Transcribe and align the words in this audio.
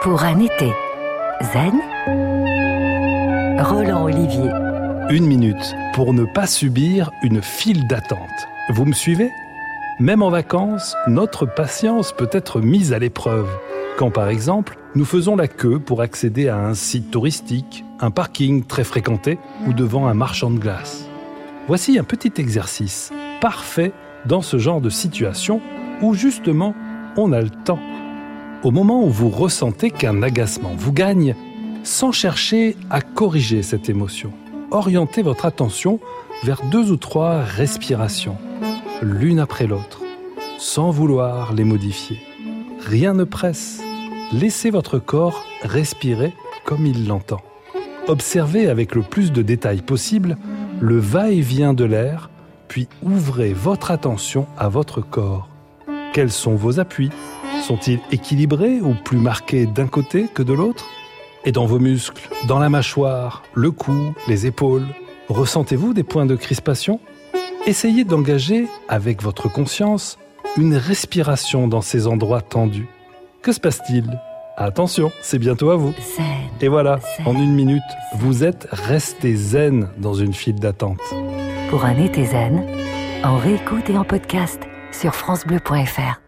Pour 0.00 0.22
un 0.22 0.38
été 0.38 0.72
zen, 1.52 1.80
Roland 3.58 4.04
Olivier. 4.04 4.48
Une 5.10 5.26
minute 5.26 5.74
pour 5.92 6.14
ne 6.14 6.24
pas 6.24 6.46
subir 6.46 7.10
une 7.24 7.42
file 7.42 7.88
d'attente. 7.88 8.46
Vous 8.70 8.84
me 8.84 8.92
suivez? 8.92 9.28
Même 9.98 10.22
en 10.22 10.30
vacances, 10.30 10.94
notre 11.08 11.46
patience 11.46 12.12
peut 12.12 12.28
être 12.30 12.60
mise 12.60 12.92
à 12.92 13.00
l'épreuve. 13.00 13.48
Quand 13.96 14.12
par 14.12 14.28
exemple, 14.28 14.78
nous 14.94 15.04
faisons 15.04 15.34
la 15.34 15.48
queue 15.48 15.80
pour 15.80 16.00
accéder 16.00 16.48
à 16.48 16.58
un 16.58 16.74
site 16.74 17.10
touristique, 17.10 17.84
un 17.98 18.12
parking 18.12 18.64
très 18.64 18.84
fréquenté 18.84 19.40
ou 19.66 19.72
devant 19.72 20.06
un 20.06 20.14
marchand 20.14 20.50
de 20.50 20.60
glace. 20.60 21.08
Voici 21.66 21.98
un 21.98 22.04
petit 22.04 22.34
exercice 22.38 23.12
parfait 23.40 23.92
dans 24.26 24.42
ce 24.42 24.58
genre 24.58 24.80
de 24.80 24.90
situation 24.90 25.60
où 26.02 26.14
justement 26.14 26.76
on 27.16 27.32
a 27.32 27.40
le 27.40 27.50
temps. 27.50 27.80
Au 28.64 28.72
moment 28.72 29.04
où 29.04 29.08
vous 29.08 29.28
ressentez 29.28 29.92
qu'un 29.92 30.20
agacement 30.20 30.74
vous 30.76 30.92
gagne, 30.92 31.36
sans 31.84 32.10
chercher 32.10 32.76
à 32.90 33.00
corriger 33.00 33.62
cette 33.62 33.88
émotion, 33.88 34.32
orientez 34.72 35.22
votre 35.22 35.46
attention 35.46 36.00
vers 36.42 36.62
deux 36.64 36.90
ou 36.90 36.96
trois 36.96 37.38
respirations, 37.38 38.36
l'une 39.00 39.38
après 39.38 39.68
l'autre, 39.68 40.02
sans 40.58 40.90
vouloir 40.90 41.52
les 41.54 41.62
modifier. 41.62 42.18
Rien 42.84 43.14
ne 43.14 43.22
presse. 43.22 43.80
Laissez 44.32 44.70
votre 44.70 44.98
corps 44.98 45.44
respirer 45.62 46.34
comme 46.64 46.84
il 46.84 47.06
l'entend. 47.06 47.40
Observez 48.08 48.68
avec 48.68 48.96
le 48.96 49.02
plus 49.02 49.30
de 49.30 49.42
détails 49.42 49.82
possible 49.82 50.36
le 50.80 50.98
va-et-vient 50.98 51.74
de 51.74 51.84
l'air, 51.84 52.28
puis 52.66 52.88
ouvrez 53.04 53.52
votre 53.52 53.92
attention 53.92 54.46
à 54.58 54.68
votre 54.68 55.00
corps. 55.00 55.48
Quels 56.12 56.32
sont 56.32 56.56
vos 56.56 56.80
appuis? 56.80 57.10
Sont-ils 57.62 58.00
équilibrés 58.10 58.80
ou 58.80 58.94
plus 58.94 59.18
marqués 59.18 59.66
d'un 59.66 59.86
côté 59.86 60.26
que 60.32 60.42
de 60.42 60.52
l'autre? 60.52 60.86
Et 61.44 61.52
dans 61.52 61.66
vos 61.66 61.78
muscles, 61.78 62.28
dans 62.46 62.58
la 62.58 62.68
mâchoire, 62.68 63.42
le 63.54 63.70
cou, 63.70 64.14
les 64.26 64.46
épaules, 64.46 64.86
ressentez-vous 65.28 65.94
des 65.94 66.02
points 66.02 66.26
de 66.26 66.36
crispation? 66.36 67.00
Essayez 67.66 68.04
d'engager, 68.04 68.66
avec 68.88 69.22
votre 69.22 69.48
conscience, 69.50 70.18
une 70.56 70.74
respiration 70.74 71.68
dans 71.68 71.82
ces 71.82 72.06
endroits 72.06 72.40
tendus. 72.40 72.88
Que 73.42 73.52
se 73.52 73.60
passe-t-il? 73.60 74.18
Attention, 74.56 75.12
c'est 75.22 75.38
bientôt 75.38 75.70
à 75.70 75.76
vous. 75.76 75.92
Zen. 76.16 76.24
Et 76.60 76.68
voilà, 76.68 76.98
Zen. 77.18 77.26
en 77.26 77.34
une 77.34 77.54
minute, 77.54 77.82
vous 78.16 78.42
êtes 78.42 78.66
resté 78.72 79.36
zen 79.36 79.88
dans 79.98 80.14
une 80.14 80.34
file 80.34 80.56
d'attente. 80.58 80.98
Pour 81.70 81.84
un 81.84 81.96
été 81.96 82.24
zen, 82.24 82.64
en 83.22 83.36
réécoute 83.36 83.88
et 83.88 83.96
en 83.96 84.04
podcast 84.04 84.60
sur 84.90 85.14
FranceBleu.fr. 85.14 86.20